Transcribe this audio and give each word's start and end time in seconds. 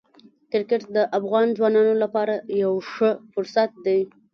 کرکټ 0.51 0.81
د 0.95 0.97
افغان 1.17 1.47
ځوانانو 1.57 1.93
لپاره 2.03 2.33
یو 2.63 2.73
ښه 2.91 3.09
فرصت 3.33 3.69
دی. 3.85 3.99